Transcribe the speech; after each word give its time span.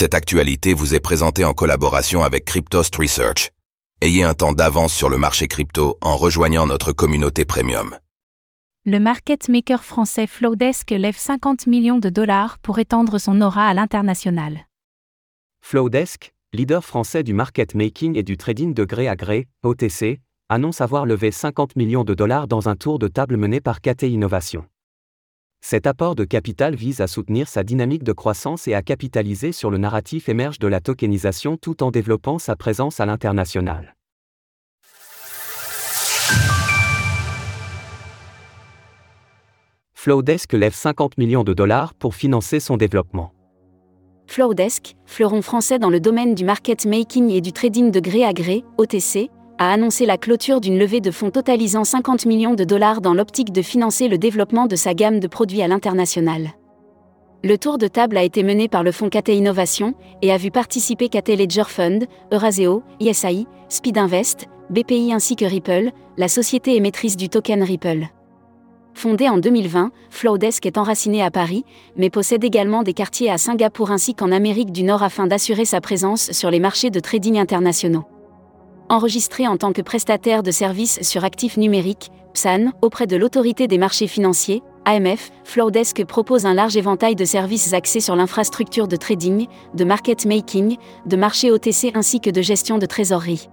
Cette 0.00 0.14
actualité 0.14 0.74
vous 0.74 0.94
est 0.94 1.00
présentée 1.00 1.44
en 1.44 1.54
collaboration 1.54 2.22
avec 2.22 2.44
Cryptost 2.44 2.94
Research. 2.94 3.50
Ayez 4.00 4.22
un 4.22 4.32
temps 4.32 4.52
d'avance 4.52 4.92
sur 4.94 5.08
le 5.08 5.18
marché 5.18 5.48
crypto 5.48 5.98
en 6.00 6.16
rejoignant 6.16 6.68
notre 6.68 6.92
communauté 6.92 7.44
premium. 7.44 7.98
Le 8.84 9.00
market 9.00 9.48
maker 9.48 9.82
français 9.82 10.28
Flowdesk 10.28 10.92
lève 10.92 11.16
50 11.16 11.66
millions 11.66 11.98
de 11.98 12.10
dollars 12.10 12.60
pour 12.60 12.78
étendre 12.78 13.18
son 13.18 13.40
aura 13.40 13.66
à 13.66 13.74
l'international. 13.74 14.68
Flowdesk, 15.62 16.32
leader 16.52 16.84
français 16.84 17.24
du 17.24 17.34
market 17.34 17.74
making 17.74 18.16
et 18.16 18.22
du 18.22 18.36
trading 18.36 18.74
de 18.74 18.84
gré 18.84 19.08
à 19.08 19.16
gré, 19.16 19.48
OTC, 19.64 20.20
annonce 20.48 20.80
avoir 20.80 21.06
levé 21.06 21.32
50 21.32 21.74
millions 21.74 22.04
de 22.04 22.14
dollars 22.14 22.46
dans 22.46 22.68
un 22.68 22.76
tour 22.76 23.00
de 23.00 23.08
table 23.08 23.36
mené 23.36 23.60
par 23.60 23.80
KT 23.80 24.04
Innovation. 24.04 24.64
Cet 25.60 25.86
apport 25.86 26.14
de 26.14 26.24
capital 26.24 26.74
vise 26.74 27.00
à 27.00 27.06
soutenir 27.06 27.48
sa 27.48 27.64
dynamique 27.64 28.04
de 28.04 28.12
croissance 28.12 28.68
et 28.68 28.74
à 28.74 28.82
capitaliser 28.82 29.52
sur 29.52 29.70
le 29.70 29.78
narratif 29.78 30.28
émerge 30.28 30.58
de 30.58 30.68
la 30.68 30.80
tokenisation 30.80 31.56
tout 31.56 31.82
en 31.82 31.90
développant 31.90 32.38
sa 32.38 32.56
présence 32.56 33.00
à 33.00 33.06
l'international. 33.06 33.96
Flowdesk 39.94 40.52
lève 40.52 40.74
50 40.74 41.18
millions 41.18 41.42
de 41.42 41.52
dollars 41.52 41.92
pour 41.92 42.14
financer 42.14 42.60
son 42.60 42.76
développement. 42.76 43.34
Flowdesk, 44.28 44.94
fleuron 45.06 45.42
français 45.42 45.78
dans 45.78 45.90
le 45.90 46.00
domaine 46.00 46.34
du 46.34 46.44
market 46.44 46.86
making 46.86 47.30
et 47.30 47.40
du 47.40 47.52
trading 47.52 47.90
de 47.90 47.98
gré 47.98 48.24
à 48.24 48.32
gré, 48.32 48.64
OTC, 48.76 49.28
a 49.58 49.72
annoncé 49.72 50.06
la 50.06 50.16
clôture 50.16 50.60
d'une 50.60 50.78
levée 50.78 51.00
de 51.00 51.10
fonds 51.10 51.30
totalisant 51.30 51.84
50 51.84 52.26
millions 52.26 52.54
de 52.54 52.64
dollars 52.64 53.00
dans 53.00 53.14
l'optique 53.14 53.52
de 53.52 53.62
financer 53.62 54.08
le 54.08 54.18
développement 54.18 54.66
de 54.66 54.76
sa 54.76 54.94
gamme 54.94 55.20
de 55.20 55.26
produits 55.26 55.62
à 55.62 55.68
l'international. 55.68 56.52
Le 57.44 57.56
tour 57.56 57.78
de 57.78 57.86
table 57.86 58.16
a 58.16 58.24
été 58.24 58.42
mené 58.42 58.68
par 58.68 58.82
le 58.82 58.90
fonds 58.90 59.10
KT 59.10 59.28
Innovation 59.28 59.94
et 60.22 60.32
a 60.32 60.36
vu 60.36 60.50
participer 60.50 61.08
KT 61.08 61.36
Ledger 61.36 61.64
Fund, 61.68 62.06
Euraseo, 62.32 62.82
ISAI, 62.98 63.46
Speed 63.68 63.98
Invest, 63.98 64.46
BPI 64.70 65.12
ainsi 65.12 65.36
que 65.36 65.44
Ripple, 65.44 65.90
la 66.16 66.28
société 66.28 66.74
émettrice 66.76 67.16
du 67.16 67.28
token 67.28 67.62
Ripple. 67.62 68.08
Fondé 68.94 69.28
en 69.28 69.38
2020, 69.38 69.92
Flowdesk 70.10 70.66
est 70.66 70.78
enraciné 70.78 71.22
à 71.22 71.30
Paris, 71.30 71.64
mais 71.96 72.10
possède 72.10 72.42
également 72.42 72.82
des 72.82 72.94
quartiers 72.94 73.30
à 73.30 73.38
Singapour 73.38 73.92
ainsi 73.92 74.14
qu'en 74.14 74.32
Amérique 74.32 74.72
du 74.72 74.82
Nord 74.82 75.04
afin 75.04 75.28
d'assurer 75.28 75.64
sa 75.64 75.80
présence 75.80 76.32
sur 76.32 76.50
les 76.50 76.58
marchés 76.58 76.90
de 76.90 76.98
trading 76.98 77.38
internationaux. 77.38 78.04
Enregistré 78.90 79.46
en 79.46 79.58
tant 79.58 79.72
que 79.72 79.82
prestataire 79.82 80.42
de 80.42 80.50
services 80.50 81.02
sur 81.02 81.22
actifs 81.22 81.58
numériques, 81.58 82.10
PSAN, 82.32 82.72
auprès 82.80 83.06
de 83.06 83.16
l'autorité 83.16 83.66
des 83.66 83.76
marchés 83.76 84.06
financiers, 84.06 84.62
AMF, 84.86 85.30
Flowdesk 85.44 86.06
propose 86.06 86.46
un 86.46 86.54
large 86.54 86.78
éventail 86.78 87.14
de 87.14 87.26
services 87.26 87.74
axés 87.74 88.00
sur 88.00 88.16
l'infrastructure 88.16 88.88
de 88.88 88.96
trading, 88.96 89.46
de 89.74 89.84
market 89.84 90.24
making, 90.24 90.78
de 91.04 91.16
marché 91.16 91.50
OTC 91.50 91.92
ainsi 91.94 92.20
que 92.20 92.30
de 92.30 92.40
gestion 92.40 92.78
de 92.78 92.86
trésorerie. 92.86 93.50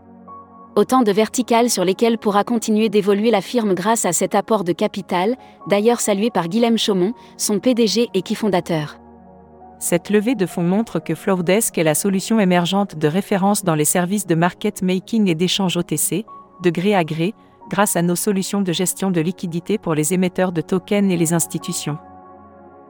Autant 0.77 1.01
de 1.01 1.11
verticales 1.11 1.69
sur 1.69 1.83
lesquelles 1.83 2.17
pourra 2.17 2.45
continuer 2.45 2.87
d'évoluer 2.87 3.29
la 3.29 3.41
firme 3.41 3.73
grâce 3.73 4.05
à 4.05 4.13
cet 4.13 4.35
apport 4.35 4.63
de 4.63 4.71
capital, 4.71 5.35
d'ailleurs 5.67 5.99
salué 5.99 6.29
par 6.29 6.47
Guilhem 6.47 6.77
Chaumont, 6.77 7.13
son 7.35 7.59
PDG 7.59 8.07
et 8.13 8.21
qui 8.21 8.35
fondateur. 8.35 8.99
Cette 9.87 10.09
levée 10.09 10.33
de 10.33 10.47
fonds 10.47 10.63
montre 10.63 10.97
que 10.97 11.13
Flowdesk 11.13 11.77
est 11.77 11.83
la 11.83 11.93
solution 11.93 12.39
émergente 12.39 12.95
de 12.97 13.07
référence 13.07 13.63
dans 13.63 13.75
les 13.75 13.85
services 13.85 14.25
de 14.25 14.33
market 14.33 14.81
making 14.81 15.29
et 15.29 15.35
d'échange 15.35 15.77
OTC, 15.77 16.25
de 16.63 16.69
gré 16.71 16.95
à 16.95 17.03
gré, 17.03 17.35
grâce 17.69 17.95
à 17.95 18.01
nos 18.01 18.15
solutions 18.15 18.61
de 18.61 18.73
gestion 18.73 19.11
de 19.11 19.21
liquidité 19.21 19.77
pour 19.77 19.93
les 19.93 20.15
émetteurs 20.15 20.51
de 20.53 20.61
tokens 20.61 21.11
et 21.11 21.17
les 21.17 21.33
institutions. 21.33 21.99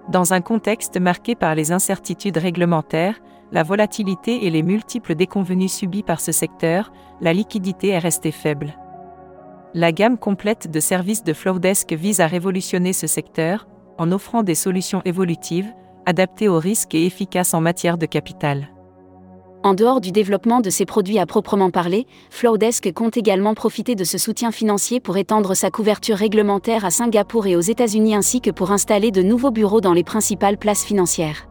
Dans 0.07 0.31
un 0.31 0.39
contexte 0.39 0.97
marqué 0.97 1.35
par 1.35 1.53
les 1.53 1.73
incertitudes 1.73 2.38
réglementaires, 2.38 3.19
la 3.51 3.63
volatilité 3.63 4.45
et 4.45 4.49
les 4.49 4.63
multiples 4.63 5.16
déconvenus 5.16 5.73
subis 5.73 6.01
par 6.01 6.21
ce 6.21 6.31
secteur, 6.31 6.93
la 7.19 7.33
liquidité 7.33 7.89
est 7.89 7.99
restée 7.99 8.31
faible. 8.31 8.73
La 9.73 9.91
gamme 9.91 10.17
complète 10.17 10.71
de 10.71 10.79
services 10.79 11.25
de 11.25 11.33
Flowdesk 11.33 11.91
vise 11.91 12.22
à 12.22 12.27
révolutionner 12.27 12.94
ce 12.94 13.06
secteur, 13.06 13.67
en 13.97 14.13
offrant 14.13 14.44
des 14.44 14.56
solutions 14.56 15.01
évolutives, 15.03 15.73
adapté 16.05 16.47
aux 16.47 16.59
risques 16.59 16.95
et 16.95 17.05
efficace 17.05 17.53
en 17.53 17.61
matière 17.61 17.97
de 17.97 18.05
capital. 18.05 18.69
En 19.66 19.73
dehors 19.73 19.99
du 19.99 20.11
développement 20.11 20.61
de 20.61 20.69
ses 20.69 20.85
produits 20.85 21.17
à 21.17 21.25
proprement 21.25 21.71
parler, 21.71 22.05
Flowdesk 22.29 22.93
compte 22.93 23.17
également 23.17 23.55
profiter 23.55 23.95
de 23.95 24.03
ce 24.03 24.19
soutien 24.19 24.51
financier 24.51 24.99
pour 24.99 25.17
étendre 25.17 25.55
sa 25.55 25.71
couverture 25.71 26.17
réglementaire 26.17 26.85
à 26.85 26.91
Singapour 26.91 27.47
et 27.47 27.55
aux 27.55 27.61
États-Unis 27.61 28.13
ainsi 28.13 28.41
que 28.41 28.51
pour 28.51 28.71
installer 28.71 29.09
de 29.09 29.23
nouveaux 29.23 29.49
bureaux 29.49 29.81
dans 29.81 29.94
les 29.94 30.03
principales 30.03 30.57
places 30.57 30.85
financières. 30.85 31.47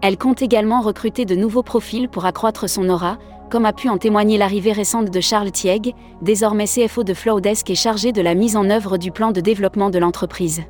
Elle 0.00 0.16
compte 0.16 0.40
également 0.40 0.80
recruter 0.80 1.26
de 1.26 1.34
nouveaux 1.34 1.62
profils 1.62 2.08
pour 2.08 2.24
accroître 2.24 2.70
son 2.70 2.88
aura, 2.88 3.18
comme 3.50 3.66
a 3.66 3.74
pu 3.74 3.90
en 3.90 3.98
témoigner 3.98 4.38
l'arrivée 4.38 4.72
récente 4.72 5.10
de 5.10 5.20
Charles 5.20 5.50
Tieg, 5.50 5.94
désormais 6.22 6.64
CFO 6.64 7.04
de 7.04 7.12
Flowdesk 7.12 7.68
et 7.68 7.74
chargé 7.74 8.12
de 8.12 8.22
la 8.22 8.34
mise 8.34 8.56
en 8.56 8.70
œuvre 8.70 8.96
du 8.96 9.10
plan 9.10 9.30
de 9.30 9.42
développement 9.42 9.90
de 9.90 9.98
l'entreprise 9.98 10.62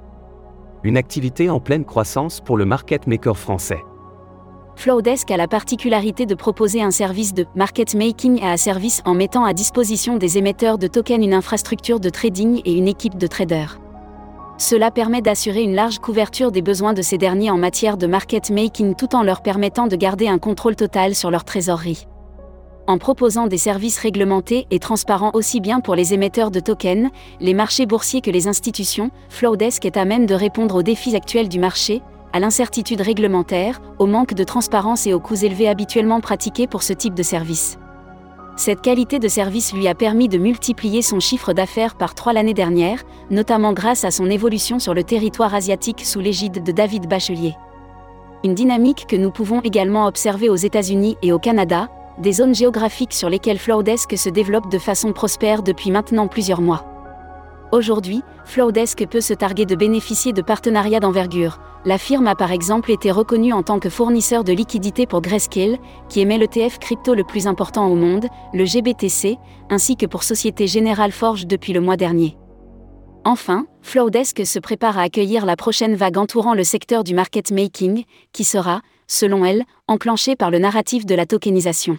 une 0.87 0.97
activité 0.97 1.51
en 1.51 1.59
pleine 1.59 1.85
croissance 1.85 2.41
pour 2.41 2.57
le 2.57 2.65
market 2.65 3.07
maker 3.07 3.37
français. 3.37 3.83
Flowdesk 4.77 5.31
a 5.31 5.37
la 5.37 5.49
particularité 5.49 6.27
de 6.27 6.35
proposer 6.35 6.81
un 6.81 6.91
service 6.91 7.35
de 7.35 7.47
market 7.55 7.95
making 7.95 8.43
à 8.43 8.57
service 8.57 9.03
en 9.05 9.15
mettant 9.15 9.45
à 9.45 9.53
disposition 9.53 10.17
des 10.17 10.39
émetteurs 10.39 10.79
de 10.79 10.87
tokens 10.87 11.25
une 11.25 11.35
infrastructure 11.35 11.99
de 11.99 12.09
trading 12.09 12.61
et 12.65 12.75
une 12.75 12.87
équipe 12.87 13.19
de 13.19 13.27
traders. 13.27 13.81
Cela 14.59 14.91
permet 14.91 15.23
d'assurer 15.23 15.63
une 15.63 15.75
large 15.75 15.99
couverture 15.99 16.53
des 16.53 16.63
besoins 16.63 16.93
de 16.93 17.03
ces 17.03 17.19
derniers 17.19 17.51
en 17.51 17.59
matière 17.59 17.97
de 17.97 18.07
market 18.07 18.51
making 18.51 18.95
tout 18.95 19.15
en 19.17 19.23
leur 19.23 19.43
permettant 19.43 19.87
de 19.89 19.97
garder 19.97 20.29
un 20.29 20.39
contrôle 20.39 20.77
total 20.77 21.15
sur 21.15 21.31
leur 21.31 21.45
trésorerie 21.45 22.07
en 22.87 22.99
proposant 22.99 23.47
des 23.47 23.59
services 23.59 23.99
réglementés 23.99 24.67
et 24.71 24.79
transparents 24.79 25.31
aussi 25.35 25.61
bien 25.61 25.81
pour 25.81 25.95
les 25.95 26.15
émetteurs 26.15 26.51
de 26.51 26.61
tokens, 26.61 27.11
les 27.41 27.55
marchés 27.55 27.87
boursiers 27.87 28.21
que 28.21 28.31
les 28.31 28.49
institutions, 28.49 29.11
Flowdesk 29.29 29.85
est 29.85 29.97
à 29.97 30.05
même 30.05 30.27
de 30.27 30.35
répondre 30.35 30.77
aux 30.77 30.83
défis 30.83 31.17
actuels 31.17 31.49
du 31.49 31.59
marché, 31.59 32.03
à 32.33 32.41
l'incertitude 32.41 33.01
réglementaire, 33.01 33.81
au 33.99 34.07
manque 34.07 34.35
de 34.35 34.45
transparence 34.45 35.07
et 35.07 35.15
aux 35.15 35.21
coûts 35.21 35.45
élevés 35.45 35.69
habituellement 35.69 36.21
pratiqués 36.21 36.67
pour 36.67 36.83
ce 36.83 36.93
type 36.93 37.15
de 37.15 37.23
service. 37.23 37.79
Cette 38.57 38.81
qualité 38.81 39.19
de 39.19 39.29
service 39.29 39.75
lui 39.75 39.87
a 39.87 39.95
permis 39.95 40.29
de 40.29 40.39
multiplier 40.39 41.03
son 41.03 41.21
chiffre 41.21 41.53
d'affaires 41.53 41.95
par 41.95 42.15
trois 42.15 42.33
l'année 42.33 42.55
dernière, 42.55 43.03
notamment 43.31 43.75
grâce 43.75 44.05
à 44.05 44.11
son 44.11 44.31
évolution 44.31 44.79
sur 44.79 44.95
le 44.95 45.05
territoire 45.05 45.55
asiatique 45.55 46.05
sous 46.05 46.21
l'égide 46.21 46.63
de 46.63 46.73
David 46.73 47.07
Bachelier. 47.07 47.55
Une 48.45 48.55
dynamique 48.55 49.07
que 49.09 49.17
nous 49.17 49.31
pouvons 49.31 49.61
également 49.61 50.07
observer 50.07 50.49
aux 50.49 50.57
États-Unis 50.57 51.17
et 51.23 51.33
au 51.33 51.39
Canada, 51.39 51.89
des 52.19 52.32
zones 52.32 52.54
géographiques 52.54 53.12
sur 53.12 53.28
lesquelles 53.28 53.59
Flowdesk 53.59 54.16
se 54.16 54.28
développe 54.28 54.71
de 54.71 54.78
façon 54.78 55.12
prospère 55.12 55.62
depuis 55.62 55.91
maintenant 55.91 56.28
plusieurs 56.28 56.60
mois. 56.60 56.84
Aujourd'hui, 57.72 58.22
Flowdesk 58.44 59.06
peut 59.09 59.21
se 59.21 59.34
targuer 59.34 59.66
de 59.66 59.75
bénéficier 59.75 60.32
de 60.32 60.41
partenariats 60.41 61.00
d'envergure. 61.00 61.59
La 61.84 61.99
firme 61.99 62.27
a 62.27 62.34
par 62.34 62.53
exemple 62.53 62.91
été 62.91 63.10
reconnue 63.10 63.53
en 63.53 63.62
tant 63.62 63.78
que 63.78 63.91
fournisseur 63.91 64.44
de 64.44 64.53
liquidités 64.53 65.06
pour 65.06 65.21
Grayscale, 65.21 65.78
qui 66.09 66.21
émet 66.21 66.38
l'ETF 66.38 66.78
crypto 66.78 67.15
le 67.15 67.25
plus 67.25 67.47
important 67.47 67.87
au 67.88 67.94
monde, 67.94 68.27
le 68.54 68.65
GBTC, 68.65 69.37
ainsi 69.69 69.97
que 69.97 70.06
pour 70.06 70.22
Société 70.22 70.66
Générale 70.66 71.12
Forge 71.12 71.47
depuis 71.47 71.72
le 71.72 71.81
mois 71.81 71.97
dernier. 71.97 72.37
Enfin, 73.25 73.66
Flowdesk 73.83 74.47
se 74.47 74.60
prépare 74.60 74.98
à 74.98 75.03
accueillir 75.03 75.44
la 75.44 75.56
prochaine 75.56 75.97
vague 75.97 76.19
entourant 76.19 76.54
le 76.54 76.62
secteur 76.62 77.03
du 77.03 77.15
market 77.15 77.50
making, 77.50 78.04
qui 78.33 78.44
sera, 78.44 78.81
selon 79.09 79.44
elle, 79.44 79.65
enclenchée 79.88 80.37
par 80.37 80.53
le 80.53 80.60
narratif 80.60 81.04
de 81.06 81.15
la 81.16 81.27
tokenisation. 81.27 81.98